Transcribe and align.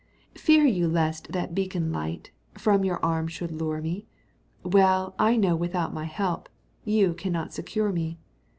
Fear 0.33 0.65
you 0.65 0.87
lest 0.87 1.31
that 1.31 1.53
beacon 1.53 1.91
light 1.91 2.31
From 2.57 2.83
your 2.83 3.05
arms 3.05 3.33
should 3.33 3.51
lure 3.51 3.81
me? 3.81 4.07
Well 4.63 5.13
I 5.19 5.35
know 5.35 5.55
without 5.55 5.93
my 5.93 6.05
help 6.05 6.49
You 6.83 7.13
can 7.13 7.31
not 7.33 7.53
secure 7.53 7.91
me. 7.91 8.17